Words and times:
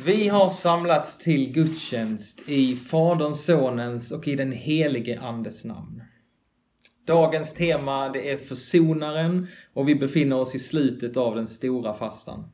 Vi 0.00 0.28
har 0.28 0.48
samlats 0.48 1.18
till 1.18 1.52
gudstjänst 1.52 2.42
i 2.46 2.76
Faderns, 2.76 3.44
Sonens 3.44 4.12
och 4.12 4.28
i 4.28 4.34
den 4.34 4.52
helige 4.52 5.20
Andes 5.20 5.64
namn. 5.64 6.02
Dagens 7.06 7.54
tema 7.54 8.08
det 8.08 8.30
är 8.30 8.36
försonaren 8.36 9.46
och 9.74 9.88
vi 9.88 9.94
befinner 9.94 10.36
oss 10.36 10.54
i 10.54 10.58
slutet 10.58 11.16
av 11.16 11.34
den 11.34 11.46
stora 11.46 11.94
fastan. 11.94 12.48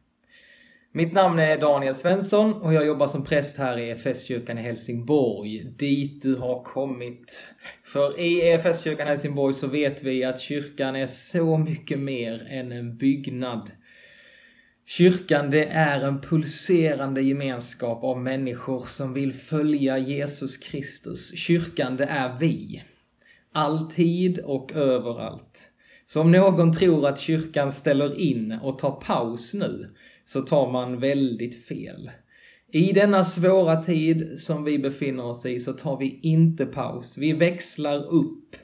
Mitt 0.92 1.12
namn 1.12 1.38
är 1.38 1.58
Daniel 1.58 1.95
Svensson 1.95 2.54
och 2.54 2.74
jag 2.74 2.87
jobbar 2.87 3.06
som 3.06 3.25
präst 3.25 3.59
här 3.59 3.79
i 3.79 3.91
EFS-kyrkan 3.91 4.59
i 4.59 4.62
Helsingborg, 4.62 5.64
dit 5.79 6.22
du 6.22 6.36
har 6.36 6.62
kommit. 6.62 7.43
För 7.84 8.20
i 8.20 8.41
EFS-kyrkan 8.41 9.07
i 9.07 9.11
Helsingborg 9.11 9.54
så 9.54 9.66
vet 9.66 10.02
vi 10.02 10.25
att 10.25 10.41
kyrkan 10.41 10.96
är 10.96 11.07
så 11.07 11.57
mycket 11.57 11.98
mer 11.98 12.46
än 12.50 12.72
en 12.72 12.96
byggnad. 12.96 13.70
Kyrkan 14.87 15.51
det 15.51 15.65
är 15.65 16.01
en 16.01 16.21
pulserande 16.21 17.23
gemenskap 17.23 18.05
av 18.05 18.21
människor 18.21 18.85
som 18.87 19.12
vill 19.12 19.33
följa 19.33 19.98
Jesus 19.98 20.57
Kristus. 20.57 21.34
Kyrkan 21.34 21.97
det 21.97 22.05
är 22.05 22.38
vi. 22.38 22.83
Alltid 23.52 24.38
och 24.38 24.73
överallt. 24.73 25.71
Så 26.07 26.21
om 26.21 26.33
någon 26.33 26.73
tror 26.73 27.07
att 27.07 27.21
kyrkan 27.21 27.73
ställer 27.73 28.21
in 28.21 28.59
och 28.62 28.79
tar 28.79 28.91
paus 28.91 29.55
nu, 29.55 29.95
så 30.24 30.43
tar 30.43 30.73
man 30.73 30.99
väldigt 30.99 31.65
fel. 31.65 32.10
I 32.73 32.93
denna 32.93 33.24
svåra 33.24 33.83
tid 33.83 34.41
som 34.41 34.65
vi 34.65 34.79
befinner 34.79 35.24
oss 35.24 35.47
i 35.47 35.60
så 35.60 35.73
tar 35.73 35.97
vi 35.97 36.21
inte 36.23 36.66
paus. 36.66 37.19
Vi 37.19 37.33
växlar 37.33 38.15
upp. 38.15 38.57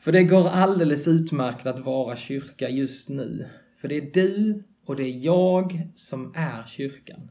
För 0.00 0.12
det 0.12 0.22
går 0.22 0.48
alldeles 0.48 1.08
utmärkt 1.08 1.66
att 1.66 1.80
vara 1.80 2.16
kyrka 2.16 2.68
just 2.68 3.08
nu. 3.08 3.46
För 3.80 3.88
det 3.88 3.96
är 3.96 4.10
du 4.14 4.62
och 4.86 4.96
det 4.96 5.02
är 5.02 5.24
jag 5.24 5.88
som 5.94 6.32
är 6.36 6.66
kyrkan. 6.66 7.30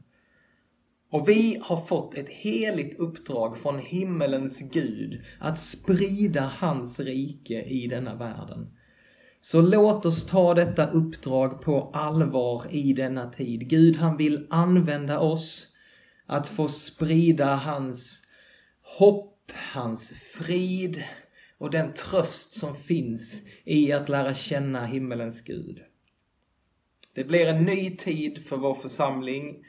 Och 1.10 1.28
vi 1.28 1.58
har 1.62 1.80
fått 1.80 2.14
ett 2.14 2.28
heligt 2.28 2.98
uppdrag 2.98 3.58
från 3.58 3.78
himmelens 3.78 4.60
Gud 4.60 5.24
att 5.40 5.58
sprida 5.58 6.52
hans 6.58 7.00
rike 7.00 7.62
i 7.62 7.86
denna 7.86 8.14
världen. 8.14 8.76
Så 9.40 9.60
låt 9.60 10.06
oss 10.06 10.26
ta 10.26 10.54
detta 10.54 10.86
uppdrag 10.86 11.62
på 11.62 11.90
allvar 11.94 12.62
i 12.70 12.92
denna 12.92 13.30
tid. 13.30 13.68
Gud 13.68 13.96
han 13.96 14.16
vill 14.16 14.46
använda 14.50 15.18
oss 15.20 15.68
att 16.26 16.48
få 16.48 16.68
sprida 16.68 17.54
hans 17.54 18.22
hopp, 18.98 19.52
hans 19.74 20.12
frid 20.12 21.02
och 21.58 21.70
den 21.70 21.94
tröst 21.94 22.54
som 22.54 22.76
finns 22.76 23.42
i 23.64 23.92
att 23.92 24.08
lära 24.08 24.34
känna 24.34 24.86
himmelens 24.86 25.40
Gud. 25.40 25.78
Det 27.14 27.24
blir 27.24 27.46
en 27.46 27.64
ny 27.64 27.96
tid 27.96 28.46
för 28.46 28.56
vår 28.56 28.74
församling 28.74 29.64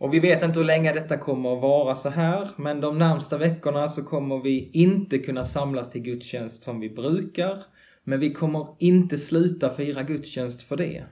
och 0.00 0.14
vi 0.14 0.20
vet 0.20 0.42
inte 0.42 0.58
hur 0.58 0.66
länge 0.66 0.92
detta 0.92 1.16
kommer 1.16 1.56
att 1.56 1.62
vara 1.62 1.94
så 1.94 2.08
här, 2.08 2.48
men 2.56 2.80
de 2.80 2.98
närmsta 2.98 3.38
veckorna 3.38 3.88
så 3.88 4.02
kommer 4.02 4.40
vi 4.40 4.70
inte 4.72 5.18
kunna 5.18 5.44
samlas 5.44 5.90
till 5.90 6.02
gudstjänst 6.02 6.62
som 6.62 6.80
vi 6.80 6.90
brukar. 6.90 7.62
Men 8.04 8.20
vi 8.20 8.32
kommer 8.32 8.66
inte 8.78 9.18
sluta 9.18 9.74
fira 9.74 10.02
gudstjänst 10.02 10.62
för 10.62 10.76
det. 10.76 11.04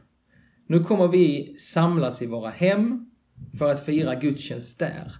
Nu 0.66 0.84
kommer 0.84 1.08
vi 1.08 1.54
samlas 1.58 2.22
i 2.22 2.26
våra 2.26 2.50
hem 2.50 3.10
för 3.58 3.70
att 3.70 3.84
fira 3.84 4.14
gudstjänst 4.14 4.78
där. 4.78 5.12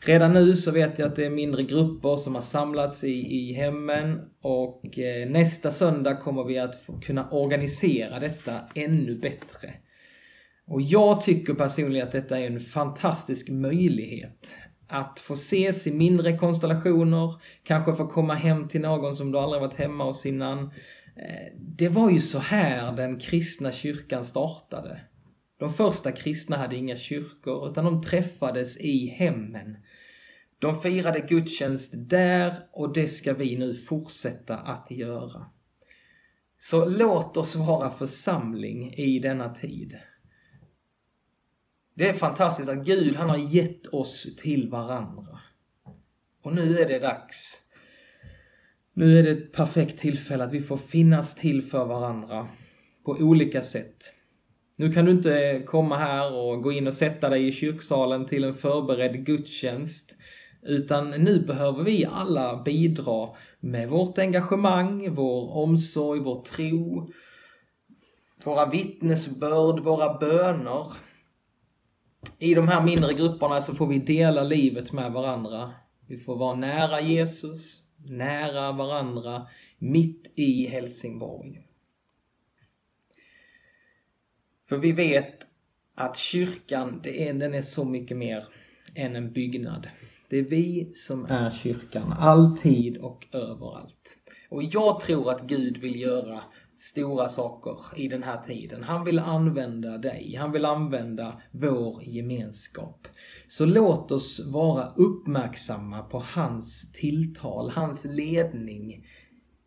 Redan 0.00 0.32
nu 0.32 0.56
så 0.56 0.70
vet 0.70 0.98
jag 0.98 1.08
att 1.08 1.16
det 1.16 1.26
är 1.26 1.30
mindre 1.30 1.62
grupper 1.62 2.16
som 2.16 2.34
har 2.34 2.42
samlats 2.42 3.04
i, 3.04 3.36
i 3.36 3.52
hemmen 3.52 4.20
och 4.40 4.98
eh, 4.98 5.28
nästa 5.28 5.70
söndag 5.70 6.14
kommer 6.14 6.44
vi 6.44 6.58
att 6.58 6.86
kunna 7.02 7.28
organisera 7.30 8.20
detta 8.20 8.52
ännu 8.74 9.18
bättre. 9.18 9.74
Och 10.66 10.82
jag 10.82 11.20
tycker 11.20 11.54
personligen 11.54 12.06
att 12.06 12.12
detta 12.12 12.38
är 12.38 12.46
en 12.46 12.60
fantastisk 12.60 13.48
möjlighet. 13.48 14.56
Att 14.88 15.20
få 15.20 15.34
ses 15.34 15.86
i 15.86 15.92
mindre 15.94 16.38
konstellationer, 16.38 17.34
kanske 17.62 17.92
få 17.92 18.06
komma 18.06 18.34
hem 18.34 18.68
till 18.68 18.80
någon 18.80 19.16
som 19.16 19.32
du 19.32 19.38
aldrig 19.38 19.62
varit 19.62 19.78
hemma 19.78 20.04
hos 20.04 20.26
innan. 20.26 20.58
Eh, 21.16 21.52
det 21.58 21.88
var 21.88 22.10
ju 22.10 22.20
så 22.20 22.38
här 22.38 22.92
den 22.92 23.18
kristna 23.18 23.72
kyrkan 23.72 24.24
startade. 24.24 25.00
De 25.58 25.72
första 25.72 26.12
kristna 26.12 26.56
hade 26.56 26.76
inga 26.76 26.96
kyrkor, 26.96 27.70
utan 27.70 27.84
de 27.84 28.02
träffades 28.02 28.76
i 28.76 29.06
hemmen. 29.06 29.76
De 30.58 30.80
firade 30.80 31.20
gudstjänst 31.20 31.92
där 31.96 32.54
och 32.72 32.92
det 32.92 33.08
ska 33.08 33.34
vi 33.34 33.58
nu 33.58 33.74
fortsätta 33.74 34.56
att 34.56 34.90
göra. 34.90 35.46
Så 36.58 36.84
låt 36.84 37.36
oss 37.36 37.56
vara 37.56 37.90
församling 37.90 38.92
i 38.94 39.18
denna 39.18 39.54
tid. 39.54 39.96
Det 41.98 42.08
är 42.08 42.12
fantastiskt 42.12 42.68
att 42.68 42.84
Gud, 42.84 43.16
han 43.16 43.30
har 43.30 43.36
gett 43.36 43.86
oss 43.86 44.36
till 44.36 44.68
varandra. 44.68 45.40
Och 46.42 46.54
nu 46.54 46.78
är 46.78 46.88
det 46.88 46.98
dags. 46.98 47.62
Nu 48.92 49.18
är 49.18 49.22
det 49.22 49.30
ett 49.30 49.52
perfekt 49.52 49.98
tillfälle 49.98 50.44
att 50.44 50.52
vi 50.52 50.62
får 50.62 50.76
finnas 50.76 51.34
till 51.34 51.62
för 51.62 51.84
varandra 51.84 52.48
på 53.04 53.12
olika 53.12 53.62
sätt. 53.62 54.12
Nu 54.76 54.92
kan 54.92 55.04
du 55.04 55.10
inte 55.10 55.62
komma 55.66 55.96
här 55.96 56.34
och 56.34 56.62
gå 56.62 56.72
in 56.72 56.86
och 56.86 56.94
sätta 56.94 57.28
dig 57.28 57.46
i 57.48 57.52
kyrksalen 57.52 58.26
till 58.26 58.44
en 58.44 58.54
förberedd 58.54 59.26
gudstjänst. 59.26 60.16
Utan 60.62 61.10
nu 61.10 61.40
behöver 61.40 61.84
vi 61.84 62.04
alla 62.04 62.62
bidra 62.62 63.28
med 63.60 63.88
vårt 63.88 64.18
engagemang, 64.18 65.14
vår 65.14 65.56
omsorg, 65.56 66.20
vår 66.20 66.42
tro, 66.42 67.08
våra 68.44 68.66
vittnesbörd, 68.66 69.80
våra 69.80 70.18
böner 70.18 71.05
i 72.38 72.54
de 72.54 72.68
här 72.68 72.82
mindre 72.82 73.14
grupperna 73.14 73.62
så 73.62 73.74
får 73.74 73.86
vi 73.86 73.98
dela 73.98 74.42
livet 74.42 74.92
med 74.92 75.12
varandra. 75.12 75.72
Vi 76.06 76.18
får 76.18 76.36
vara 76.36 76.54
nära 76.54 77.00
Jesus, 77.00 77.82
nära 77.96 78.72
varandra, 78.72 79.46
mitt 79.78 80.32
i 80.34 80.66
Helsingborg. 80.66 81.62
För 84.68 84.76
vi 84.76 84.92
vet 84.92 85.46
att 85.94 86.16
kyrkan, 86.16 87.00
det 87.02 87.28
är, 87.28 87.34
den 87.34 87.54
är 87.54 87.62
så 87.62 87.84
mycket 87.84 88.16
mer 88.16 88.44
än 88.94 89.16
en 89.16 89.32
byggnad. 89.32 89.88
Det 90.28 90.38
är 90.38 90.42
vi 90.42 90.90
som 90.94 91.24
är 91.24 91.50
kyrkan, 91.50 92.12
alltid 92.12 92.96
och 92.96 93.26
överallt. 93.32 94.16
Och 94.48 94.62
jag 94.62 95.00
tror 95.00 95.30
att 95.30 95.42
Gud 95.42 95.76
vill 95.76 96.00
göra 96.00 96.42
stora 96.76 97.28
saker 97.28 97.76
i 97.96 98.08
den 98.08 98.22
här 98.22 98.36
tiden. 98.36 98.82
Han 98.82 99.04
vill 99.04 99.18
använda 99.18 99.98
dig, 99.98 100.36
han 100.38 100.52
vill 100.52 100.64
använda 100.64 101.42
vår 101.50 102.02
gemenskap. 102.02 103.08
Så 103.48 103.64
låt 103.64 104.12
oss 104.12 104.40
vara 104.46 104.86
uppmärksamma 104.86 106.02
på 106.02 106.22
hans 106.26 106.92
tilltal, 106.92 107.70
hans 107.70 108.04
ledning 108.04 109.06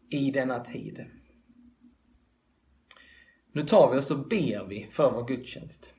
i 0.09 0.31
denna 0.31 0.59
tid. 0.59 1.05
Nu 3.53 3.63
tar 3.63 3.91
vi 3.91 3.97
oss 3.97 4.11
och 4.11 4.27
ber 4.27 4.67
vi 4.67 4.87
för 4.91 5.11
vår 5.11 5.27
gudstjänst. 5.27 5.93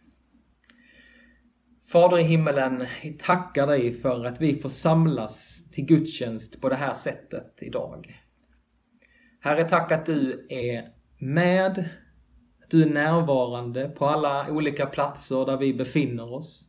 Fader 1.87 2.19
i 2.19 2.23
himmelen, 2.23 2.87
vi 3.03 3.13
tackar 3.13 3.67
dig 3.67 3.93
för 3.93 4.25
att 4.25 4.41
vi 4.41 4.55
får 4.55 4.69
samlas 4.69 5.65
till 5.71 5.85
gudstjänst 5.85 6.61
på 6.61 6.69
det 6.69 6.75
här 6.75 6.95
sättet 6.95 7.59
idag. 7.63 8.21
Herre, 9.41 9.65
tack 9.65 9.93
att 9.93 10.07
du 10.07 10.47
är 10.49 11.00
med, 11.21 11.89
att 12.63 12.71
du 12.71 12.83
är 12.83 12.91
närvarande 12.91 13.89
på 13.89 14.07
alla 14.07 14.51
olika 14.51 14.87
platser 14.87 15.47
där 15.47 15.57
vi 15.57 15.75
befinner 15.75 16.33
oss. 16.33 16.69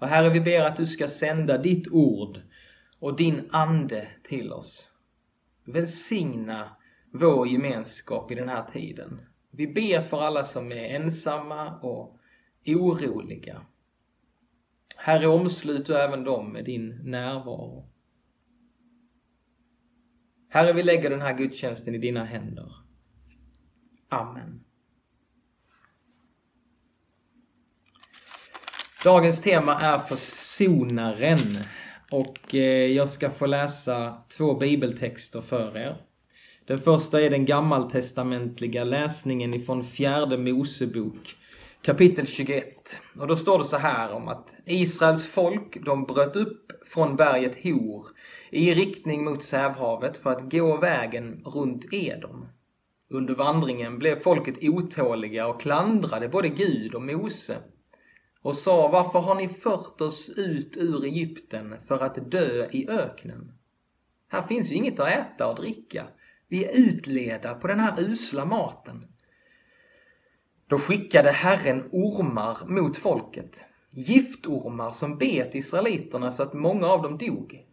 Och 0.00 0.08
Herre, 0.08 0.30
vi 0.30 0.40
ber 0.40 0.60
att 0.60 0.76
du 0.76 0.86
ska 0.86 1.08
sända 1.08 1.58
ditt 1.58 1.88
ord 1.88 2.40
och 2.98 3.16
din 3.16 3.48
ande 3.50 4.08
till 4.22 4.52
oss. 4.52 4.88
Välsigna 5.64 6.76
vår 7.12 7.48
gemenskap 7.48 8.30
i 8.30 8.34
den 8.34 8.48
här 8.48 8.64
tiden. 8.64 9.20
Vi 9.50 9.66
ber 9.66 10.00
för 10.00 10.20
alla 10.20 10.44
som 10.44 10.72
är 10.72 10.84
ensamma 10.84 11.78
och 11.80 12.16
oroliga. 12.66 13.62
Herre, 14.98 15.26
omslut 15.26 15.86
du 15.86 15.96
även 15.96 16.24
dem 16.24 16.52
med 16.52 16.64
din 16.64 16.88
närvaro. 16.88 17.88
Herre, 20.48 20.72
vi 20.72 20.82
lägger 20.82 21.10
den 21.10 21.20
här 21.20 21.38
gudstjänsten 21.38 21.94
i 21.94 21.98
dina 21.98 22.24
händer. 22.24 22.72
Amen. 24.12 24.60
Dagens 29.04 29.42
tema 29.42 29.80
är 29.80 29.98
försonaren 29.98 31.38
och 32.12 32.54
eh, 32.54 32.86
jag 32.86 33.08
ska 33.08 33.30
få 33.30 33.46
läsa 33.46 34.22
två 34.36 34.54
bibeltexter 34.54 35.40
för 35.40 35.76
er. 35.76 35.96
Den 36.66 36.78
första 36.78 37.20
är 37.20 37.30
den 37.30 37.44
gammaltestamentliga 37.44 38.84
läsningen 38.84 39.54
ifrån 39.54 39.84
fjärde 39.84 40.38
Mosebok 40.38 41.36
kapitel 41.82 42.26
21. 42.26 42.64
Och 43.18 43.26
då 43.26 43.36
står 43.36 43.58
det 43.58 43.64
så 43.64 43.76
här 43.76 44.12
om 44.12 44.28
att 44.28 44.54
Israels 44.66 45.26
folk, 45.26 45.84
de 45.84 46.04
bröt 46.04 46.36
upp 46.36 46.72
från 46.86 47.16
berget 47.16 47.62
Hor 47.62 48.06
i 48.50 48.74
riktning 48.74 49.24
mot 49.24 49.42
Sävhavet 49.42 50.18
för 50.18 50.30
att 50.30 50.50
gå 50.50 50.76
vägen 50.76 51.42
runt 51.44 51.94
Edom. 51.94 52.46
Under 53.12 53.34
vandringen 53.34 53.98
blev 53.98 54.20
folket 54.20 54.58
otåliga 54.62 55.46
och 55.46 55.60
klandrade 55.60 56.28
både 56.28 56.48
Gud 56.48 56.94
och 56.94 57.02
Mose. 57.02 57.56
och 58.42 58.54
sa 58.54 58.88
varför 58.88 59.18
har 59.18 59.34
ni 59.34 59.48
fört 59.48 60.00
oss 60.00 60.30
ut 60.36 60.76
ur 60.76 61.04
Egypten 61.04 61.76
för 61.88 62.02
att 62.02 62.30
dö 62.30 62.68
i 62.72 62.88
öknen? 62.88 63.52
Här 64.28 64.42
finns 64.42 64.72
ju 64.72 64.74
inget 64.74 65.00
att 65.00 65.08
äta 65.08 65.46
och 65.46 65.56
dricka. 65.56 66.06
Vi 66.48 66.64
är 66.64 66.78
utleda 66.78 67.54
på 67.54 67.66
den 67.66 67.80
här 67.80 68.00
usla 68.00 68.44
maten. 68.44 69.06
Då 70.66 70.78
skickade 70.78 71.30
Herren 71.30 71.88
ormar 71.92 72.56
mot 72.66 72.96
folket. 72.96 73.64
Giftormar 73.92 74.90
som 74.90 75.18
bet 75.18 75.54
israeliterna 75.54 76.32
så 76.32 76.42
att 76.42 76.54
många 76.54 76.86
av 76.86 77.02
dem 77.02 77.18
dog. 77.18 77.64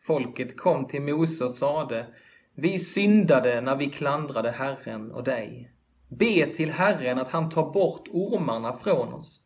Folket 0.00 0.56
kom 0.56 0.86
till 0.86 1.02
Mose 1.02 1.44
och 1.44 1.50
sade 1.50 2.06
vi 2.54 2.78
syndade 2.78 3.60
när 3.60 3.76
vi 3.76 3.90
klandrade 3.90 4.50
Herren 4.50 5.12
och 5.12 5.24
dig. 5.24 5.72
Be 6.08 6.46
till 6.46 6.70
Herren 6.70 7.18
att 7.18 7.28
han 7.28 7.50
tar 7.50 7.72
bort 7.72 8.08
ormarna 8.08 8.72
från 8.72 9.14
oss. 9.14 9.40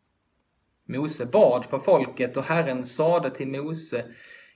Mose 0.85 1.25
bad 1.25 1.65
för 1.65 1.79
folket 1.79 2.37
och 2.37 2.43
Herren 2.43 2.83
sade 2.83 3.29
till 3.29 3.47
Mose 3.47 4.05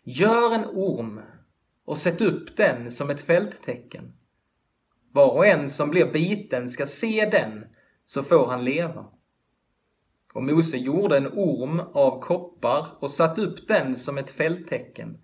Gör 0.03 0.55
en 0.55 0.65
orm 0.65 1.21
och 1.85 1.97
sätt 1.97 2.21
upp 2.21 2.57
den 2.57 2.91
som 2.91 3.09
ett 3.09 3.21
fälttecken. 3.21 4.13
Var 5.11 5.31
och 5.31 5.45
en 5.45 5.69
som 5.69 5.89
blir 5.89 6.11
biten 6.11 6.69
ska 6.69 6.85
se 6.85 7.29
den, 7.31 7.65
så 8.05 8.23
får 8.23 8.47
han 8.47 8.65
leva. 8.65 9.05
Och 10.33 10.43
Mose 10.43 10.77
gjorde 10.77 11.17
en 11.17 11.27
orm 11.27 11.79
av 11.79 12.21
koppar 12.21 12.87
och 12.99 13.11
satte 13.11 13.41
upp 13.41 13.67
den 13.67 13.95
som 13.95 14.17
ett 14.17 14.31
fälttecken. 14.31 15.17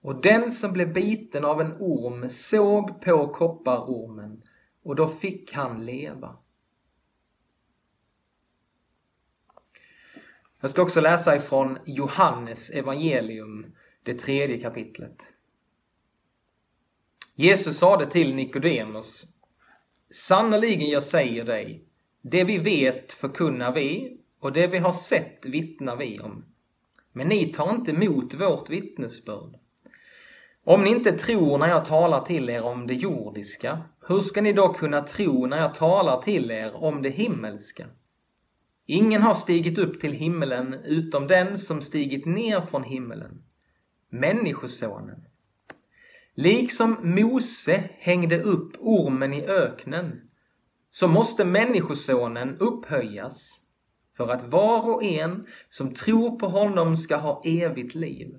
Och 0.00 0.22
den 0.22 0.50
som 0.50 0.72
blev 0.72 0.92
biten 0.92 1.44
av 1.44 1.60
en 1.60 1.72
orm 1.72 2.28
såg 2.28 3.00
på 3.00 3.28
kopparormen, 3.28 4.42
och 4.82 4.96
då 4.96 5.08
fick 5.08 5.52
han 5.52 5.86
leva. 5.86 6.36
Jag 10.60 10.70
ska 10.70 10.82
också 10.82 11.00
läsa 11.00 11.36
ifrån 11.36 11.78
Johannes 11.84 12.70
evangelium, 12.70 13.66
det 14.02 14.14
tredje 14.14 14.60
kapitlet. 14.60 15.28
Jesus 17.34 17.78
sade 17.78 18.06
till 18.06 18.34
Nikodemus 18.34 19.26
Sannerligen 20.10 20.90
jag 20.90 21.02
säger 21.02 21.44
dig, 21.44 21.84
det 22.22 22.44
vi 22.44 22.58
vet 22.58 23.12
förkunnar 23.12 23.72
vi 23.72 24.18
och 24.40 24.52
det 24.52 24.66
vi 24.66 24.78
har 24.78 24.92
sett 24.92 25.46
vittnar 25.46 25.96
vi 25.96 26.20
om. 26.20 26.44
Men 27.12 27.28
ni 27.28 27.52
tar 27.52 27.74
inte 27.74 27.90
emot 27.90 28.34
vårt 28.34 28.70
vittnesbörd. 28.70 29.58
Om 30.68 30.84
ni 30.84 30.90
inte 30.90 31.12
tror 31.12 31.58
när 31.58 31.68
jag 31.68 31.84
talar 31.84 32.20
till 32.20 32.50
er 32.50 32.62
om 32.62 32.86
det 32.86 32.94
jordiska, 32.94 33.82
hur 34.08 34.20
ska 34.20 34.42
ni 34.42 34.52
då 34.52 34.68
kunna 34.68 35.00
tro 35.00 35.46
när 35.46 35.58
jag 35.58 35.74
talar 35.74 36.22
till 36.22 36.50
er 36.50 36.84
om 36.84 37.02
det 37.02 37.08
himmelska? 37.08 37.86
Ingen 38.86 39.22
har 39.22 39.34
stigit 39.34 39.78
upp 39.78 40.00
till 40.00 40.12
himmelen 40.12 40.74
utom 40.74 41.26
den 41.26 41.58
som 41.58 41.80
stigit 41.80 42.26
ner 42.26 42.60
från 42.60 42.84
himmelen, 42.84 43.42
Människosonen. 44.10 45.24
Liksom 46.34 46.96
Mose 47.02 47.90
hängde 47.98 48.42
upp 48.42 48.72
ormen 48.78 49.34
i 49.34 49.46
öknen, 49.46 50.20
så 50.90 51.08
måste 51.08 51.44
Människosonen 51.44 52.56
upphöjas 52.58 53.60
för 54.16 54.28
att 54.28 54.52
var 54.52 54.94
och 54.94 55.02
en 55.02 55.46
som 55.68 55.94
tror 55.94 56.38
på 56.38 56.46
honom 56.46 56.96
ska 56.96 57.16
ha 57.16 57.42
evigt 57.44 57.94
liv. 57.94 58.36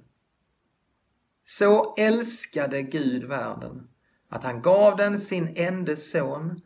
Så 1.51 1.95
älskade 1.97 2.81
Gud 2.81 3.23
världen 3.23 3.87
att 4.29 4.43
han 4.43 4.61
gav 4.61 4.97
den 4.97 5.19
sin 5.19 5.53
enda 5.55 5.95
son 5.95 6.61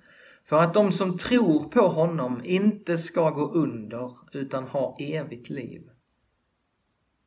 för 0.45 0.57
att 0.59 0.73
de 0.73 0.91
som 0.91 1.17
tror 1.17 1.69
på 1.69 1.87
honom 1.87 2.41
inte 2.43 2.97
ska 2.97 3.29
gå 3.29 3.51
under 3.51 4.11
utan 4.33 4.63
ha 4.63 4.97
evigt 4.99 5.49
liv. 5.49 5.81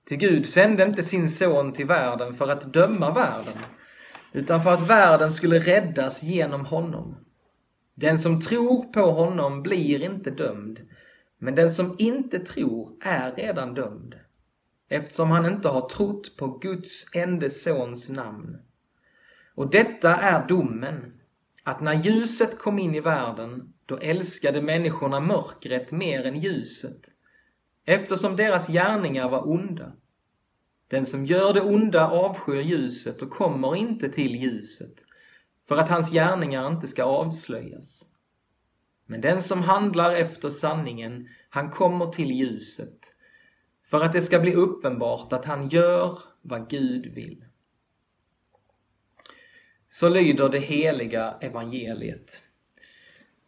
Till 0.06 0.16
Gud 0.16 0.46
sände 0.46 0.82
inte 0.82 1.02
sin 1.02 1.28
son 1.28 1.72
till 1.72 1.86
världen 1.86 2.34
för 2.34 2.48
att 2.48 2.72
döma 2.72 3.14
världen 3.14 3.62
utan 4.32 4.62
för 4.62 4.72
att 4.72 4.90
världen 4.90 5.32
skulle 5.32 5.58
räddas 5.58 6.22
genom 6.22 6.66
honom. 6.66 7.16
Den 7.94 8.18
som 8.18 8.40
tror 8.40 8.92
på 8.92 9.10
honom 9.10 9.62
blir 9.62 10.02
inte 10.02 10.30
dömd, 10.30 10.80
men 11.38 11.54
den 11.54 11.70
som 11.70 11.96
inte 11.98 12.38
tror 12.38 12.88
är 13.00 13.32
redan 13.32 13.74
dömd, 13.74 14.14
eftersom 14.88 15.30
han 15.30 15.46
inte 15.46 15.68
har 15.68 15.88
trott 15.88 16.36
på 16.36 16.58
Guds 16.58 17.06
enda 17.12 17.50
sons 17.50 18.08
namn. 18.08 18.58
Och 19.54 19.70
detta 19.70 20.16
är 20.16 20.48
domen, 20.48 21.20
att 21.64 21.80
när 21.80 21.94
ljuset 21.94 22.58
kom 22.58 22.78
in 22.78 22.94
i 22.94 23.00
världen, 23.00 23.72
då 23.86 23.96
älskade 23.96 24.62
människorna 24.62 25.20
mörkret 25.20 25.92
mer 25.92 26.24
än 26.24 26.40
ljuset, 26.40 27.00
eftersom 27.84 28.36
deras 28.36 28.68
gärningar 28.68 29.28
var 29.28 29.48
onda. 29.48 29.92
Den 30.88 31.06
som 31.06 31.26
gör 31.26 31.54
det 31.54 31.60
onda 31.60 32.10
avskyr 32.10 32.60
ljuset 32.60 33.22
och 33.22 33.30
kommer 33.30 33.76
inte 33.76 34.08
till 34.08 34.36
ljuset, 34.36 34.94
för 35.68 35.76
att 35.76 35.88
hans 35.88 36.12
gärningar 36.12 36.68
inte 36.68 36.86
ska 36.86 37.04
avslöjas. 37.04 38.04
Men 39.06 39.20
den 39.20 39.42
som 39.42 39.62
handlar 39.62 40.12
efter 40.12 40.50
sanningen, 40.50 41.28
han 41.48 41.70
kommer 41.70 42.06
till 42.06 42.30
ljuset, 42.30 43.15
för 43.90 44.00
att 44.00 44.12
det 44.12 44.22
ska 44.22 44.38
bli 44.38 44.54
uppenbart 44.54 45.32
att 45.32 45.44
han 45.44 45.68
gör 45.68 46.18
vad 46.42 46.70
Gud 46.70 47.14
vill. 47.14 47.44
Så 49.88 50.08
lyder 50.08 50.48
det 50.48 50.58
heliga 50.58 51.38
evangeliet. 51.40 52.42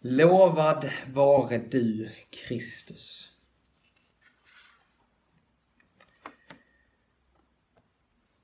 Lovad 0.01 0.91
vare 1.07 1.59
du, 1.59 2.11
Kristus. 2.31 3.31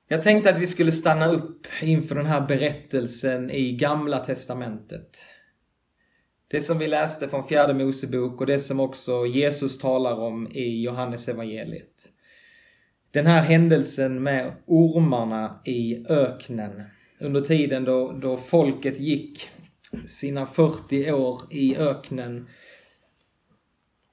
Jag 0.07 0.21
tänkte 0.21 0.49
att 0.49 0.57
vi 0.57 0.67
skulle 0.67 0.91
stanna 0.91 1.27
upp 1.27 1.67
inför 1.81 2.15
den 2.15 2.25
här 2.25 2.47
berättelsen 2.47 3.51
i 3.51 3.71
Gamla 3.71 4.19
Testamentet. 4.19 5.34
Det 6.47 6.61
som 6.61 6.77
vi 6.77 6.87
läste 6.87 7.27
från 7.27 7.47
Fjärde 7.47 7.73
Mosebok 7.73 8.41
och 8.41 8.47
det 8.47 8.59
som 8.59 8.79
också 8.79 9.25
Jesus 9.25 9.77
talar 9.77 10.19
om 10.19 10.47
i 10.51 10.81
Johannes 10.83 11.27
evangeliet. 11.27 12.11
Den 13.11 13.25
här 13.25 13.41
händelsen 13.41 14.23
med 14.23 14.51
ormarna 14.65 15.61
i 15.65 16.05
öknen 16.09 16.83
under 17.19 17.41
tiden 17.41 17.83
då, 17.83 18.11
då 18.11 18.37
folket 18.37 18.99
gick 18.99 19.49
sina 20.07 20.45
40 20.45 21.11
år 21.11 21.37
i 21.51 21.77
öknen. 21.77 22.47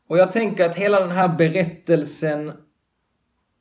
Och 0.09 0.19
jag 0.19 0.33
tänker 0.33 0.65
att 0.65 0.77
hela 0.77 1.01
den 1.01 1.11
här 1.11 1.37
berättelsen 1.37 2.53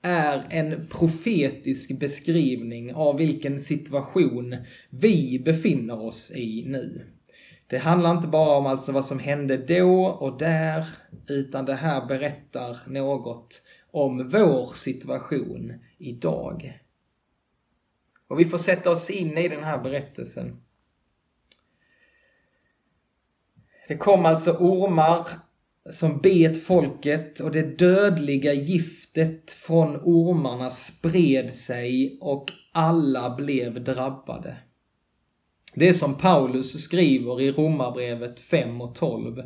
är 0.01 0.45
en 0.49 0.87
profetisk 0.87 1.99
beskrivning 1.99 2.93
av 2.93 3.17
vilken 3.17 3.59
situation 3.59 4.55
vi 4.89 5.41
befinner 5.45 6.01
oss 6.01 6.31
i 6.35 6.63
nu. 6.67 7.05
Det 7.71 7.77
handlar 7.77 8.11
inte 8.11 8.27
bara 8.27 8.57
om 8.57 8.65
alltså 8.65 8.91
vad 8.91 9.05
som 9.05 9.19
hände 9.19 9.57
då 9.57 10.05
och 10.05 10.37
där, 10.37 10.85
utan 11.27 11.65
det 11.65 11.73
här 11.73 12.05
berättar 12.05 12.77
något 12.87 13.61
om 13.91 14.27
vår 14.27 14.73
situation 14.75 15.73
idag. 15.97 16.79
Och 18.27 18.39
vi 18.39 18.45
får 18.45 18.57
sätta 18.57 18.91
oss 18.91 19.09
in 19.09 19.37
i 19.37 19.47
den 19.47 19.63
här 19.63 19.77
berättelsen. 19.77 20.63
Det 23.87 23.97
kom 23.97 24.25
alltså 24.25 24.51
ormar 24.51 25.27
som 25.91 26.17
bet 26.17 26.63
folket 26.63 27.39
och 27.39 27.51
det 27.51 27.77
dödliga 27.77 28.53
giftet 28.53 29.51
från 29.51 29.95
ormarna 29.95 30.69
spred 30.69 31.53
sig 31.53 32.17
och 32.21 32.51
alla 32.73 33.35
blev 33.35 33.83
drabbade. 33.83 34.57
Det 35.75 35.89
är 35.89 35.93
som 35.93 36.17
Paulus 36.17 36.83
skriver 36.83 37.41
i 37.41 37.51
Romarbrevet 37.51 38.39
5 38.39 38.81
och 38.81 38.95
12. 38.95 39.43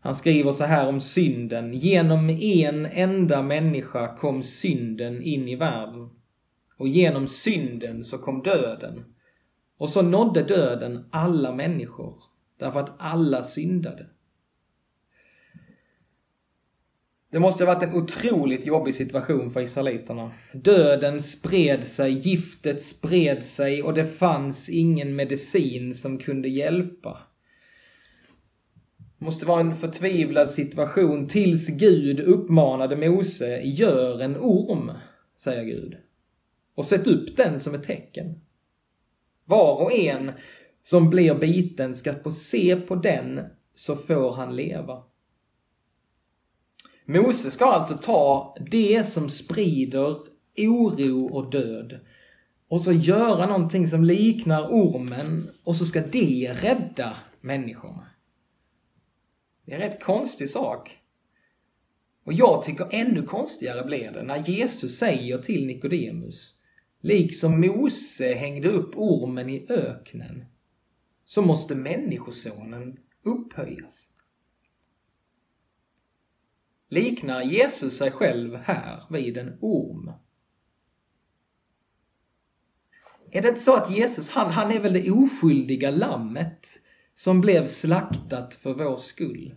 Han 0.00 0.14
skriver 0.14 0.52
så 0.52 0.64
här 0.64 0.88
om 0.88 1.00
synden. 1.00 1.74
Genom 1.74 2.30
en 2.30 2.86
enda 2.86 3.42
människa 3.42 4.16
kom 4.16 4.42
synden 4.42 5.22
in 5.22 5.48
i 5.48 5.56
världen. 5.56 6.10
Och 6.78 6.88
genom 6.88 7.28
synden 7.28 8.04
så 8.04 8.18
kom 8.18 8.42
döden. 8.42 9.04
Och 9.78 9.90
så 9.90 10.02
nådde 10.02 10.42
döden 10.42 11.08
alla 11.12 11.54
människor, 11.54 12.14
därför 12.58 12.80
att 12.80 12.94
alla 12.98 13.42
syndade. 13.42 14.06
Det 17.30 17.38
måste 17.38 17.64
ha 17.64 17.74
varit 17.74 17.82
en 17.82 17.94
otroligt 17.94 18.66
jobbig 18.66 18.94
situation 18.94 19.50
för 19.50 19.60
israeliterna. 19.60 20.32
Döden 20.52 21.20
spred 21.20 21.86
sig, 21.86 22.12
giftet 22.12 22.82
spred 22.82 23.44
sig 23.44 23.82
och 23.82 23.94
det 23.94 24.04
fanns 24.04 24.70
ingen 24.70 25.16
medicin 25.16 25.94
som 25.94 26.18
kunde 26.18 26.48
hjälpa. 26.48 27.18
Det 29.18 29.24
måste 29.24 29.46
vara 29.46 29.60
en 29.60 29.74
förtvivlad 29.74 30.50
situation 30.50 31.26
tills 31.26 31.68
Gud 31.68 32.20
uppmanade 32.20 32.96
Mose, 32.96 33.60
gör 33.64 34.22
en 34.22 34.36
orm, 34.36 34.90
säger 35.36 35.64
Gud. 35.64 35.96
Och 36.74 36.84
sätt 36.84 37.06
upp 37.06 37.36
den 37.36 37.60
som 37.60 37.74
ett 37.74 37.84
tecken. 37.84 38.40
Var 39.44 39.82
och 39.82 39.92
en 39.92 40.32
som 40.82 41.10
blir 41.10 41.34
biten 41.34 41.94
ska 41.94 42.14
få 42.14 42.30
se 42.30 42.76
på 42.76 42.94
den 42.94 43.40
så 43.74 43.96
får 43.96 44.32
han 44.32 44.56
leva. 44.56 45.02
Mose 47.08 47.50
ska 47.50 47.64
alltså 47.64 47.96
ta 47.96 48.56
det 48.70 49.06
som 49.06 49.28
sprider 49.28 50.18
oro 50.58 51.26
och 51.26 51.50
död 51.50 52.00
och 52.68 52.80
så 52.80 52.92
göra 52.92 53.46
någonting 53.46 53.88
som 53.88 54.04
liknar 54.04 54.62
ormen 54.62 55.48
och 55.64 55.76
så 55.76 55.84
ska 55.84 56.00
det 56.00 56.52
rädda 56.62 57.16
människorna. 57.40 58.06
Det 59.64 59.72
är 59.72 59.76
en 59.76 59.82
rätt 59.82 60.02
konstig 60.02 60.50
sak. 60.50 60.98
Och 62.24 62.32
jag 62.32 62.62
tycker 62.62 62.88
ännu 62.90 63.22
konstigare 63.22 63.84
blir 63.84 64.10
det 64.10 64.22
när 64.22 64.48
Jesus 64.48 64.98
säger 64.98 65.38
till 65.38 65.66
Nikodemus, 65.66 66.54
liksom 67.00 67.60
Mose 67.60 68.34
hängde 68.34 68.68
upp 68.68 68.96
ormen 68.96 69.50
i 69.50 69.66
öknen, 69.68 70.44
så 71.24 71.42
måste 71.42 71.74
Människosonen 71.74 72.96
upphöjas. 73.22 74.10
Liknar 76.88 77.42
Jesus 77.42 77.98
sig 77.98 78.10
själv 78.10 78.56
här 78.56 79.02
vid 79.10 79.36
en 79.36 79.58
orm? 79.60 80.12
Är 83.30 83.42
det 83.42 83.48
inte 83.48 83.60
så 83.60 83.76
att 83.76 83.90
Jesus, 83.90 84.28
han, 84.28 84.52
han 84.52 84.72
är 84.72 84.80
väl 84.80 84.92
det 84.92 85.10
oskyldiga 85.10 85.90
lammet 85.90 86.66
som 87.14 87.40
blev 87.40 87.66
slaktat 87.66 88.54
för 88.54 88.74
vår 88.74 88.96
skull? 88.96 89.54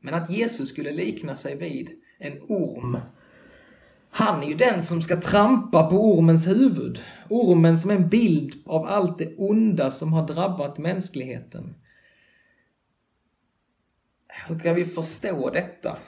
Men 0.00 0.14
att 0.14 0.30
Jesus 0.30 0.68
skulle 0.68 0.92
likna 0.92 1.34
sig 1.34 1.56
vid 1.56 1.90
en 2.18 2.42
orm 2.42 2.98
han 4.10 4.42
är 4.42 4.46
ju 4.46 4.54
den 4.54 4.82
som 4.82 5.02
ska 5.02 5.16
trampa 5.16 5.82
på 5.82 5.96
ormens 5.96 6.46
huvud. 6.46 7.00
Ormen 7.28 7.78
som 7.78 7.90
är 7.90 7.94
en 7.94 8.08
bild 8.08 8.54
av 8.66 8.86
allt 8.86 9.18
det 9.18 9.36
onda 9.36 9.90
som 9.90 10.12
har 10.12 10.26
drabbat 10.26 10.78
mänskligheten. 10.78 11.74
Hur 14.46 14.58
kan 14.58 14.74
vi 14.74 14.84
förstå 14.84 15.50
detta? 15.50 15.98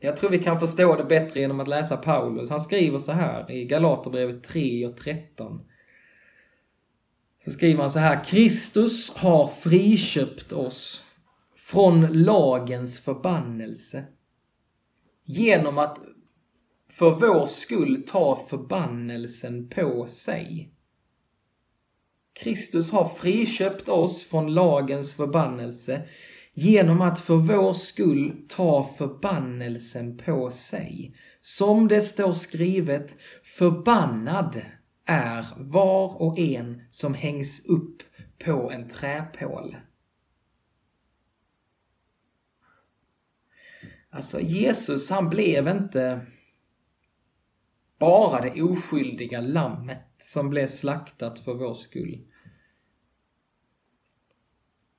Jag 0.00 0.16
tror 0.16 0.30
vi 0.30 0.38
kan 0.38 0.60
förstå 0.60 0.96
det 0.96 1.04
bättre 1.04 1.40
genom 1.40 1.60
att 1.60 1.68
läsa 1.68 1.96
Paulus. 1.96 2.50
Han 2.50 2.60
skriver 2.60 2.98
så 2.98 3.12
här 3.12 3.50
i 3.50 3.64
Galaterbrevet 3.64 4.44
3 4.44 4.86
och 4.86 4.96
13. 4.96 5.60
Så 7.44 7.50
skriver 7.50 7.80
han 7.80 7.90
så 7.90 7.98
här. 7.98 8.24
Kristus 8.24 9.10
har 9.10 9.48
friköpt 9.48 10.52
oss 10.52 11.04
från 11.56 12.06
lagens 12.22 13.00
förbannelse 13.00 14.04
genom 15.24 15.78
att 15.78 15.98
för 16.90 17.10
vår 17.10 17.46
skull 17.46 18.04
ta 18.06 18.46
förbannelsen 18.50 19.68
på 19.68 20.06
sig. 20.06 20.71
Kristus 22.42 22.90
har 22.90 23.08
friköpt 23.08 23.88
oss 23.88 24.24
från 24.24 24.54
lagens 24.54 25.12
förbannelse 25.12 26.08
genom 26.54 27.00
att 27.00 27.20
för 27.20 27.36
vår 27.36 27.72
skull 27.72 28.46
ta 28.48 28.84
förbannelsen 28.98 30.18
på 30.18 30.50
sig. 30.50 31.16
Som 31.40 31.88
det 31.88 32.00
står 32.00 32.32
skrivet, 32.32 33.16
förbannad 33.42 34.62
är 35.06 35.46
var 35.56 36.22
och 36.22 36.38
en 36.38 36.82
som 36.90 37.14
hängs 37.14 37.66
upp 37.66 38.02
på 38.44 38.70
en 38.70 38.88
träpål. 38.88 39.76
Alltså 44.10 44.40
Jesus 44.40 45.10
han 45.10 45.30
blev 45.30 45.68
inte 45.68 46.26
bara 47.98 48.40
det 48.40 48.62
oskyldiga 48.62 49.40
lammet 49.40 50.06
som 50.18 50.50
blev 50.50 50.66
slaktat 50.66 51.40
för 51.40 51.54
vår 51.54 51.74
skull. 51.74 52.31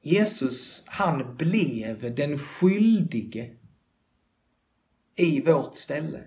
Jesus, 0.06 0.84
han 0.86 1.36
blev 1.38 2.16
den 2.16 2.40
skyldige 2.40 3.50
i 5.16 5.42
vårt 5.42 5.76
ställe. 5.76 6.24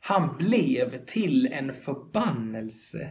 Han 0.00 0.36
blev 0.38 1.04
till 1.04 1.48
en 1.52 1.72
förbannelse 1.72 3.10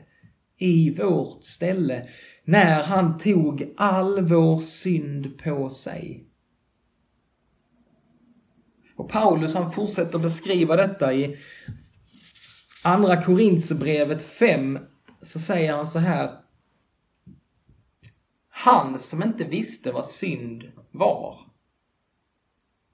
i 0.58 0.90
vårt 0.90 1.44
ställe 1.44 2.10
när 2.44 2.84
han 2.84 3.18
tog 3.18 3.74
all 3.78 4.22
vår 4.22 4.60
synd 4.60 5.40
på 5.40 5.70
sig. 5.70 6.28
Och 8.96 9.10
Paulus 9.10 9.56
han 9.56 9.72
fortsätter 9.72 10.20
beskriva 10.20 10.76
detta 10.76 11.14
i 11.14 11.38
Andra 12.84 13.22
Korinthierbrevet 13.22 14.22
5 14.22 14.80
så 15.22 15.40
säger 15.40 15.74
han 15.74 15.88
så 15.88 16.00
här. 16.00 16.47
Han 18.68 19.00
som 19.00 19.24
inte 19.24 19.44
visste 19.44 19.92
vad 19.92 20.06
synd 20.06 20.64
var. 20.92 21.40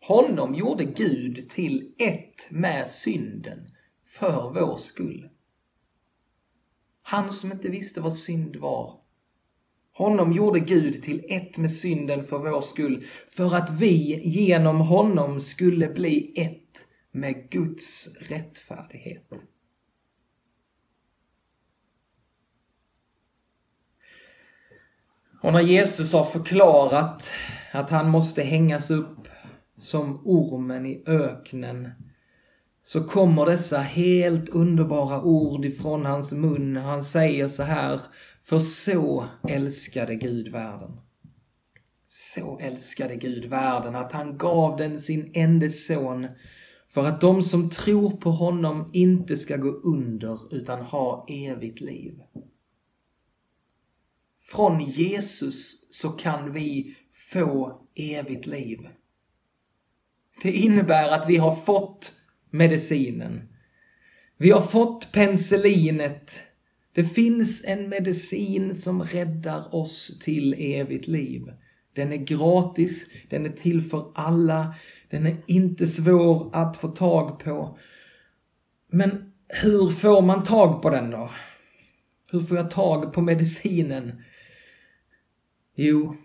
Honom 0.08 0.56
gjorde 0.56 0.86
Gud 0.86 1.50
till 1.50 1.94
ett 1.98 2.48
med 2.50 2.90
synden 2.90 3.60
för 4.08 4.54
vår 4.54 4.78
skull. 4.78 5.30
Han 7.04 7.30
som 7.30 7.52
inte 7.52 7.70
visste 7.70 8.02
vad 8.02 8.14
synd 8.14 8.56
var 8.56 9.04
honom 9.94 10.32
gjorde 10.32 10.60
Gud 10.60 11.04
till 11.04 11.26
ett 11.30 11.58
med 11.58 11.72
synden 11.72 12.24
för 12.24 12.38
vår 12.38 12.62
skull, 12.62 13.06
för 13.28 13.56
att 13.56 13.82
vi 13.82 14.22
genom 14.24 14.82
honom 14.82 15.42
skulle 15.42 15.88
bli 15.88 16.34
ett 16.36 16.88
med 17.12 17.50
Guds 17.50 18.08
rättfärdighet. 18.20 19.34
Och 25.44 25.54
när 25.54 25.62
Jesus 25.62 26.14
har 26.14 26.24
förklarat 26.24 27.30
att 27.72 27.90
han 27.90 28.10
måste 28.10 28.44
hängas 28.44 28.92
upp 28.92 29.28
som 29.80 30.22
ormen 30.26 30.86
i 30.86 31.04
öknen 31.08 31.90
så 32.82 33.04
kommer 33.04 33.46
dessa 33.46 33.78
helt 33.78 34.50
underbara 34.50 35.22
ord 35.22 35.66
ifrån 35.66 36.06
hans 36.06 36.34
mun. 36.34 36.78
Han 36.78 37.04
säger 37.04 37.48
så 37.48 37.64
här 37.64 38.02
för 38.42 38.60
så 38.60 39.26
älskade 39.50 40.16
Gud 40.16 40.48
världen. 40.48 40.92
Så 42.08 42.60
älskade 42.62 43.16
Gud 43.16 43.46
världen 43.46 43.96
att 43.96 44.12
han 44.12 44.38
gav 44.38 44.78
den 44.78 45.00
sin 45.00 45.32
enda 45.34 45.70
son 45.70 46.28
för 46.90 47.02
att 47.02 47.22
de 47.22 47.42
som 47.42 47.70
tror 47.70 48.10
på 48.10 48.30
honom 48.30 48.90
inte 48.94 49.38
ska 49.38 49.58
gå 49.58 49.70
under 49.70 50.56
utan 50.56 50.82
ha 50.82 51.26
evigt 51.30 51.82
liv. 51.82 52.20
Från 54.56 54.80
Jesus 54.80 55.88
så 55.90 56.10
kan 56.10 56.54
vi 56.54 56.96
få 57.32 57.82
evigt 57.96 58.46
liv. 58.46 58.80
Det 60.42 60.52
innebär 60.52 61.10
att 61.10 61.30
vi 61.30 61.38
har 61.38 61.56
fått 61.56 62.14
medicinen. 62.50 63.42
Vi 64.38 64.52
har 64.52 64.62
fått 64.62 65.12
penicillinet 65.12 66.54
det 66.96 67.04
finns 67.04 67.64
en 67.66 67.90
medicin 67.90 68.74
som 68.74 69.04
räddar 69.04 69.76
oss 69.76 70.20
till 70.20 70.56
evigt 70.58 71.08
liv. 71.08 71.54
Den 71.96 72.14
är 72.14 72.18
gratis, 72.18 73.08
den 73.30 73.46
är 73.46 73.50
till 73.50 73.82
för 73.82 74.12
alla, 74.16 74.76
den 75.10 75.26
är 75.26 75.38
inte 75.48 75.88
svår 75.88 76.50
att 76.54 76.78
få 76.78 76.88
tag 76.88 77.40
på. 77.40 77.78
Men 78.92 79.32
hur 79.48 79.90
får 79.90 80.22
man 80.22 80.44
tag 80.44 80.82
på 80.82 80.90
den 80.90 81.10
då? 81.10 81.32
Hur 82.32 82.40
får 82.40 82.58
jag 82.58 82.72
tag 82.72 83.14
på 83.14 83.22
medicinen? 83.22 84.24
Jo, 85.76 86.16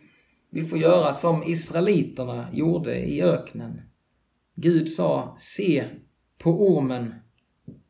vi 0.50 0.64
får 0.64 0.78
göra 0.78 1.14
som 1.14 1.42
israeliterna 1.42 2.48
gjorde 2.52 2.98
i 2.98 3.22
öknen. 3.22 3.80
Gud 4.54 4.90
sa, 4.90 5.36
se 5.38 5.84
på 6.38 6.50
ormen. 6.50 7.14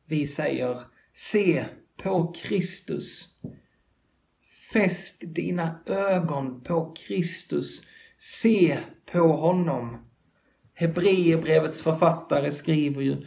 Vi 0.06 0.26
säger, 0.26 0.78
se 1.12 1.64
på 2.02 2.32
Kristus. 2.32 3.28
Fäst 4.72 5.16
dina 5.20 5.78
ögon 5.86 6.62
på 6.62 6.94
Kristus. 7.06 7.82
Se 8.16 8.78
på 9.12 9.18
honom. 9.18 9.96
Hebreerbrevets 10.74 11.82
författare 11.82 12.52
skriver 12.52 13.02
ju 13.02 13.26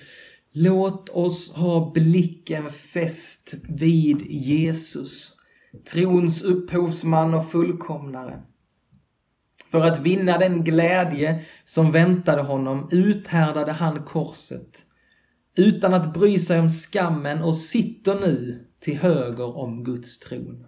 Låt 0.51 1.09
oss 1.09 1.51
ha 1.51 1.91
blicken 1.91 2.69
fäst 2.69 3.53
vid 3.69 4.21
Jesus, 4.21 5.37
trons 5.91 6.41
upphovsman 6.41 7.33
och 7.33 7.51
fullkomnare. 7.51 8.43
För 9.71 9.85
att 9.85 9.99
vinna 9.99 10.37
den 10.37 10.63
glädje 10.63 11.45
som 11.63 11.91
väntade 11.91 12.41
honom 12.41 12.89
uthärdade 12.91 13.71
han 13.71 14.03
korset 14.03 14.85
utan 15.55 15.93
att 15.93 16.13
bry 16.13 16.39
sig 16.39 16.59
om 16.59 16.69
skammen 16.69 17.41
och 17.41 17.57
sitter 17.57 18.19
nu 18.19 18.65
till 18.79 18.97
höger 18.97 19.57
om 19.57 19.83
Guds 19.83 20.19
tron. 20.19 20.67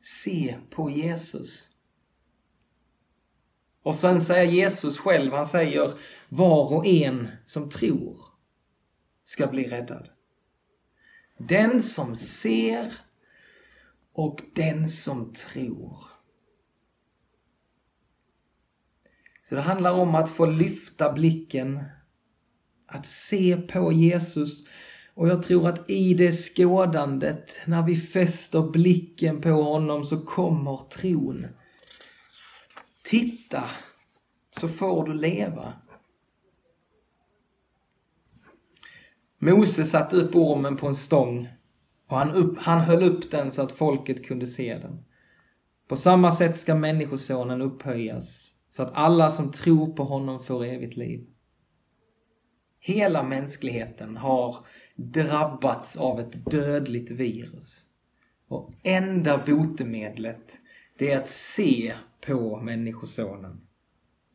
Se 0.00 0.56
på 0.70 0.90
Jesus. 0.90 1.70
Och 3.82 3.94
sen 3.94 4.20
säger 4.20 4.52
Jesus 4.52 4.98
själv, 4.98 5.32
han 5.32 5.46
säger 5.46 5.90
var 6.28 6.72
och 6.72 6.86
en 6.86 7.28
som 7.44 7.70
tror 7.70 8.18
ska 9.24 9.46
bli 9.46 9.64
räddad. 9.64 10.08
Den 11.38 11.82
som 11.82 12.16
ser 12.16 12.92
och 14.12 14.40
den 14.54 14.88
som 14.88 15.32
tror. 15.32 15.98
Så 19.48 19.54
det 19.54 19.60
handlar 19.60 19.92
om 19.92 20.14
att 20.14 20.30
få 20.30 20.46
lyfta 20.46 21.12
blicken, 21.12 21.84
att 22.86 23.06
se 23.06 23.56
på 23.56 23.92
Jesus. 23.92 24.64
Och 25.14 25.28
jag 25.28 25.42
tror 25.42 25.68
att 25.68 25.90
i 25.90 26.14
det 26.14 26.32
skådandet, 26.32 27.60
när 27.66 27.82
vi 27.82 27.96
fäster 27.96 28.62
blicken 28.62 29.40
på 29.40 29.50
honom, 29.50 30.04
så 30.04 30.20
kommer 30.20 30.88
tron. 30.88 31.46
Titta, 33.02 33.64
så 34.60 34.68
får 34.68 35.06
du 35.06 35.14
leva. 35.14 35.72
Mose 39.38 39.84
satte 39.84 40.16
upp 40.16 40.34
ormen 40.34 40.76
på 40.76 40.86
en 40.86 40.94
stång 40.94 41.48
och 42.08 42.18
han, 42.18 42.30
upp, 42.30 42.58
han 42.58 42.80
höll 42.80 43.02
upp 43.02 43.30
den 43.30 43.50
så 43.50 43.62
att 43.62 43.72
folket 43.72 44.26
kunde 44.26 44.46
se 44.46 44.78
den. 44.78 45.04
På 45.88 45.96
samma 45.96 46.32
sätt 46.32 46.56
ska 46.56 46.74
Människosonen 46.74 47.62
upphöjas 47.62 48.54
så 48.68 48.82
att 48.82 48.96
alla 48.96 49.30
som 49.30 49.52
tror 49.52 49.92
på 49.92 50.04
honom 50.04 50.40
får 50.40 50.64
evigt 50.64 50.96
liv. 50.96 51.26
Hela 52.80 53.22
mänskligheten 53.22 54.16
har 54.16 54.56
drabbats 54.96 55.96
av 55.96 56.20
ett 56.20 56.50
dödligt 56.50 57.10
virus. 57.10 57.86
Och 58.48 58.72
enda 58.82 59.44
botemedlet, 59.46 60.58
det 60.98 61.12
är 61.12 61.18
att 61.18 61.30
se 61.30 61.94
på 62.26 62.60
Människosonen 62.60 63.60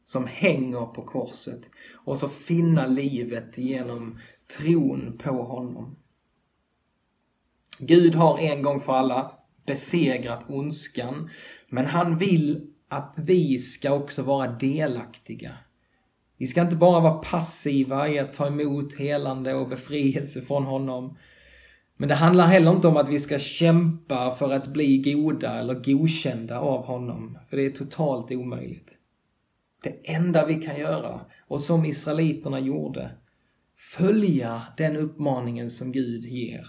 som 0.04 0.28
hänger 0.28 0.86
på 0.86 1.02
korset 1.02 1.70
och 1.94 2.18
så 2.18 2.28
finna 2.28 2.86
livet 2.86 3.58
genom 3.58 4.20
tron 4.58 5.18
på 5.18 5.44
honom. 5.44 5.96
Gud 7.80 8.16
har 8.16 8.38
en 8.38 8.62
gång 8.62 8.80
för 8.80 8.94
alla 8.94 9.32
besegrat 9.66 10.46
ondskan, 10.50 11.30
men 11.70 11.86
han 11.86 12.18
vill 12.18 12.68
att 12.90 13.14
vi 13.18 13.58
ska 13.58 13.94
också 13.94 14.24
vara 14.24 14.48
delaktiga. 14.52 15.52
Vi 16.38 16.48
ska 16.48 16.62
inte 16.62 16.76
bara 16.76 17.00
vara 17.00 17.14
passiva 17.14 18.10
i 18.10 18.20
att 18.20 18.34
ta 18.34 18.48
emot 18.48 19.00
helande 19.00 19.54
och 19.54 19.70
befrielse 19.70 20.42
från 20.42 20.64
honom. 20.64 21.18
Men 21.98 22.10
det 22.10 22.16
handlar 22.16 22.48
heller 22.48 22.72
inte 22.72 22.88
om 22.88 22.98
att 22.98 23.10
vi 23.10 23.20
ska 23.20 23.40
kämpa 23.40 24.36
för 24.36 24.52
att 24.52 24.68
bli 24.68 24.98
goda 24.98 25.60
eller 25.60 25.74
godkända 25.74 26.60
av 26.60 26.86
honom, 26.86 27.38
för 27.50 27.58
det 27.58 27.66
är 27.66 27.72
totalt 27.72 28.32
omöjligt. 28.32 28.98
Det 29.84 30.12
enda 30.12 30.46
vi 30.46 30.56
kan 30.56 30.80
göra, 30.80 31.22
och 31.48 31.62
som 31.62 31.86
israeliterna 31.86 32.60
gjorde, 32.60 33.12
följa 33.82 34.64
den 34.78 34.96
uppmaningen 34.96 35.70
som 35.70 35.92
Gud 35.92 36.26
ger. 36.26 36.68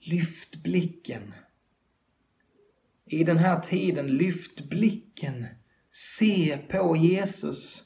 Lyft 0.00 0.62
blicken. 0.62 1.34
I 3.06 3.24
den 3.24 3.38
här 3.38 3.60
tiden, 3.60 4.06
lyft 4.06 4.68
blicken. 4.70 5.46
Se 5.92 6.56
på 6.56 6.96
Jesus. 6.96 7.84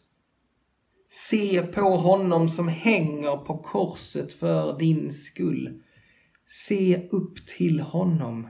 Se 1.09 1.63
på 1.63 1.97
honom 1.97 2.49
som 2.49 2.69
hänger 2.69 3.37
på 3.37 3.59
korset 3.59 4.33
för 4.33 4.79
din 4.79 5.13
skull. 5.13 5.83
Se 6.45 7.09
upp 7.09 7.47
till 7.47 7.81
honom. 7.81 8.49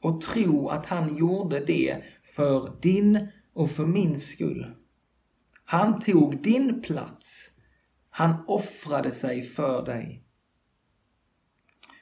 Och 0.00 0.20
tro 0.20 0.68
att 0.68 0.86
han 0.86 1.16
gjorde 1.16 1.64
det 1.64 2.02
för 2.24 2.80
din 2.82 3.28
och 3.52 3.70
för 3.70 3.86
min 3.86 4.18
skull. 4.18 4.74
Han 5.64 6.00
tog 6.00 6.42
din 6.42 6.82
plats. 6.82 7.52
Han 8.14 8.44
offrade 8.46 9.10
sig 9.10 9.42
för 9.42 9.84
dig. 9.84 10.22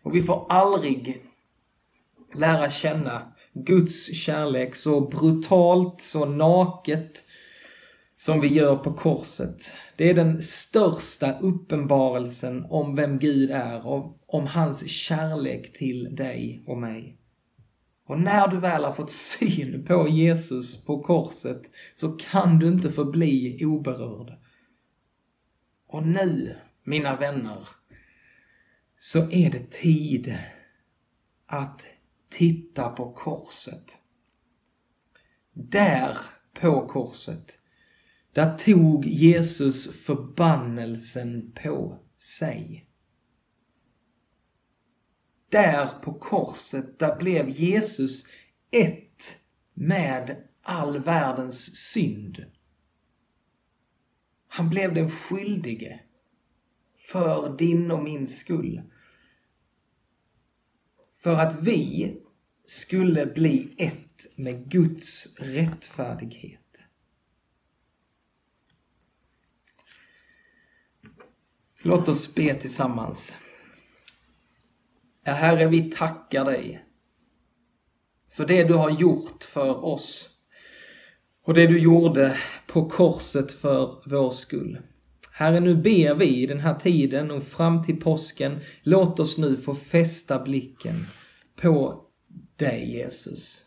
Och 0.03 0.15
vi 0.15 0.23
får 0.23 0.47
aldrig 0.49 1.25
lära 2.35 2.71
känna 2.71 3.33
Guds 3.53 4.15
kärlek 4.15 4.75
så 4.75 5.01
brutalt, 5.01 6.01
så 6.01 6.25
naket 6.25 7.25
som 8.17 8.41
vi 8.41 8.49
gör 8.49 8.77
på 8.77 8.93
korset. 8.93 9.73
Det 9.97 10.11
är 10.11 10.15
den 10.15 10.43
största 10.43 11.39
uppenbarelsen 11.39 12.67
om 12.71 12.97
vem 12.97 13.19
Gud 13.19 13.51
är 13.51 13.87
och 13.87 14.19
om 14.27 14.47
hans 14.47 14.89
kärlek 14.89 15.73
till 15.73 16.17
dig 16.17 16.63
och 16.67 16.79
mig. 16.79 17.17
Och 18.07 18.21
när 18.21 18.49
du 18.49 18.57
väl 18.57 18.85
har 18.85 18.93
fått 18.93 19.11
syn 19.11 19.85
på 19.87 20.09
Jesus 20.09 20.85
på 20.85 21.03
korset 21.03 21.63
så 21.95 22.09
kan 22.09 22.59
du 22.59 22.69
inte 22.69 22.93
förbli 22.93 23.65
oberörd. 23.65 24.33
Och 25.93 26.07
nu, 26.07 26.57
mina 26.85 27.17
vänner, 27.17 27.69
så 28.99 29.31
är 29.31 29.51
det 29.51 29.71
tid 29.71 30.39
att 31.47 31.87
titta 32.29 32.89
på 32.89 33.13
korset. 33.13 33.99
Där 35.53 36.17
på 36.61 36.87
korset, 36.87 37.59
där 38.33 38.59
tog 38.59 39.07
Jesus 39.07 40.05
förbannelsen 40.05 41.53
på 41.63 41.99
sig. 42.17 42.87
Där 45.49 45.87
på 45.87 46.15
korset, 46.15 46.99
där 46.99 47.17
blev 47.17 47.49
Jesus 47.49 48.25
ett 48.71 49.39
med 49.75 50.37
all 50.63 50.99
världens 50.99 51.77
synd. 51.77 52.45
Han 54.53 54.71
blev 54.71 54.95
den 54.95 55.09
skyldige 55.11 56.01
för 56.99 57.57
din 57.57 57.91
och 57.91 58.03
min 58.03 58.27
skull. 58.27 58.83
För 61.17 61.35
att 61.35 61.63
vi 61.63 62.17
skulle 62.65 63.27
bli 63.27 63.75
ett 63.79 64.27
med 64.37 64.71
Guds 64.71 65.37
rättfärdighet. 65.39 66.87
Låt 71.83 72.09
oss 72.09 72.35
be 72.35 72.55
tillsammans. 72.55 73.39
Ja, 75.25 75.33
Herre, 75.33 75.67
vi 75.69 75.91
tackar 75.91 76.45
dig 76.45 76.85
för 78.31 78.47
det 78.47 78.65
du 78.65 78.75
har 78.75 78.91
gjort 78.91 79.45
för 79.45 79.85
oss 79.85 80.40
och 81.51 81.55
det 81.55 81.67
du 81.67 81.79
gjorde 81.79 82.37
på 82.67 82.89
korset 82.89 83.53
för 83.53 84.03
vår 84.07 84.31
skull. 84.31 84.79
Herre, 85.33 85.61
nu 85.61 85.77
ber 85.77 86.15
vi 86.15 86.43
i 86.43 86.47
den 86.47 86.61
här 86.61 86.75
tiden 86.75 87.31
och 87.31 87.43
fram 87.43 87.83
till 87.83 88.01
påsken, 88.01 88.61
låt 88.83 89.21
oss 89.21 89.39
nu 89.39 89.57
få 89.57 89.75
fästa 89.75 90.39
blicken 90.39 91.07
på 91.57 92.05
dig, 92.57 92.97
Jesus. 92.97 93.67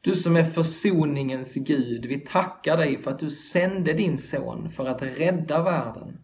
Du 0.00 0.16
som 0.16 0.36
är 0.36 0.44
försoningens 0.44 1.54
Gud, 1.54 2.06
vi 2.06 2.20
tackar 2.20 2.76
dig 2.76 2.98
för 2.98 3.10
att 3.10 3.18
du 3.18 3.30
sände 3.30 3.92
din 3.92 4.18
son 4.18 4.70
för 4.70 4.86
att 4.86 5.02
rädda 5.02 5.62
världen. 5.62 6.18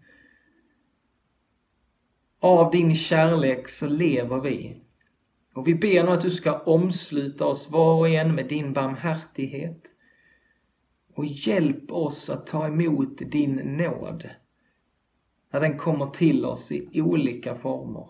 Av 2.41 2.71
din 2.71 2.95
kärlek 2.95 3.69
så 3.69 3.89
lever 3.89 4.41
vi. 4.41 4.83
Och 5.61 5.69
vi 5.69 5.75
ber 5.75 6.05
nu 6.05 6.11
att 6.11 6.21
du 6.21 6.31
ska 6.31 6.59
omsluta 6.59 7.47
oss 7.47 7.71
var 7.71 7.95
och 7.95 8.09
en 8.09 8.35
med 8.35 8.49
din 8.49 8.73
barmhärtighet. 8.73 9.83
Och 11.15 11.25
hjälp 11.27 11.93
oss 11.93 12.31
att 12.31 12.47
ta 12.47 12.67
emot 12.67 13.19
din 13.19 13.55
nåd 13.55 14.31
när 15.53 15.61
den 15.61 15.79
kommer 15.79 16.07
till 16.07 16.45
oss 16.45 16.73
i 16.73 17.01
olika 17.01 17.55
former. 17.55 18.09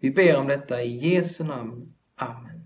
Vi 0.00 0.10
ber 0.10 0.36
om 0.36 0.46
detta 0.46 0.82
i 0.82 0.96
Jesu 0.96 1.44
namn. 1.44 1.94
Amen. 2.16 2.57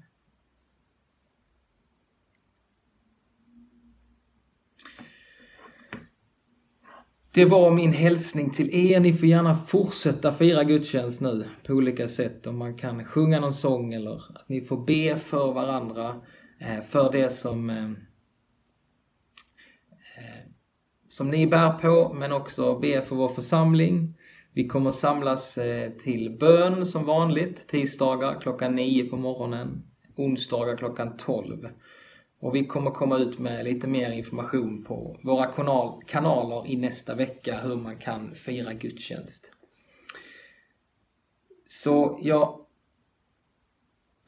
Det 7.35 7.45
var 7.45 7.71
min 7.71 7.93
hälsning 7.93 8.51
till 8.51 8.75
er. 8.75 9.01
Ni 9.01 9.13
får 9.13 9.29
gärna 9.29 9.55
fortsätta 9.55 10.33
fira 10.33 10.65
gudstjänst 10.65 11.21
nu 11.21 11.49
på 11.67 11.73
olika 11.73 12.09
sätt. 12.09 12.47
Om 12.47 12.59
man 12.59 12.77
kan 12.77 13.05
sjunga 13.05 13.41
någon 13.41 13.53
sång 13.53 13.95
eller 13.95 14.15
att 14.15 14.49
ni 14.49 14.61
får 14.61 14.85
be 14.87 15.17
för 15.17 15.53
varandra. 15.53 16.21
Eh, 16.61 16.81
för 16.81 17.13
det 17.13 17.31
som 17.31 17.71
eh, 17.71 17.85
eh, 20.17 20.45
som 21.09 21.31
ni 21.31 21.47
bär 21.47 21.73
på, 21.73 22.13
men 22.15 22.33
också 22.33 22.79
be 22.79 23.03
för 23.03 23.17
vår 23.17 23.29
församling. 23.29 24.15
Vi 24.55 24.67
kommer 24.67 24.91
samlas 24.91 25.59
till 26.03 26.37
bön 26.41 26.87
som 26.87 27.05
vanligt, 27.05 27.69
tisdagar 27.69 28.41
klockan 28.41 28.75
9 28.75 29.05
på 29.05 29.17
morgonen, 29.17 29.83
onsdagar 30.17 30.77
klockan 30.77 31.17
12. 31.17 31.59
Och 32.43 32.55
vi 32.55 32.67
kommer 32.67 32.91
komma 32.91 33.19
ut 33.19 33.39
med 33.39 33.65
lite 33.65 33.87
mer 33.87 34.11
information 34.11 34.85
på 34.85 35.17
våra 35.23 35.47
kanal 35.47 36.03
kanaler 36.07 36.71
i 36.71 36.77
nästa 36.77 37.15
vecka 37.15 37.61
hur 37.61 37.77
man 37.77 37.99
kan 37.99 38.35
fira 38.35 38.73
gudstjänst. 38.73 39.53
Så 41.67 42.19
jag 42.23 42.67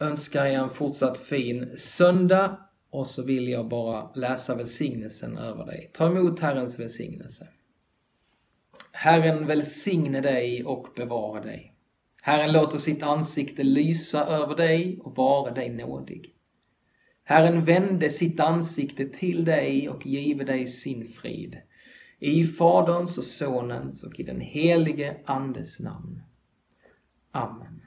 önskar 0.00 0.46
er 0.46 0.58
en 0.58 0.70
fortsatt 0.70 1.18
fin 1.18 1.78
söndag 1.78 2.58
och 2.90 3.06
så 3.06 3.22
vill 3.22 3.48
jag 3.48 3.68
bara 3.68 4.10
läsa 4.14 4.54
välsignelsen 4.54 5.38
över 5.38 5.66
dig. 5.66 5.90
Ta 5.92 6.06
emot 6.06 6.40
Herrens 6.40 6.78
välsignelse. 6.78 7.48
Herren 8.92 9.46
välsigne 9.46 10.20
dig 10.20 10.64
och 10.64 10.86
bevara 10.96 11.40
dig. 11.40 11.74
Herren 12.22 12.52
låter 12.52 12.78
sitt 12.78 13.02
ansikte 13.02 13.62
lysa 13.62 14.24
över 14.26 14.56
dig 14.56 15.00
och 15.02 15.16
vara 15.16 15.54
dig 15.54 15.70
nådig. 15.70 16.34
Herren 17.24 17.64
vände 17.64 18.10
sitt 18.10 18.40
ansikte 18.40 19.04
till 19.04 19.44
dig 19.44 19.88
och 19.88 20.06
give 20.06 20.44
dig 20.44 20.66
sin 20.66 21.06
frid. 21.06 21.58
I 22.18 22.44
Faderns 22.44 23.18
och 23.18 23.24
Sonens 23.24 24.04
och 24.04 24.20
i 24.20 24.22
den 24.22 24.40
helige 24.40 25.16
Andes 25.24 25.80
namn. 25.80 26.22
Amen. 27.32 27.83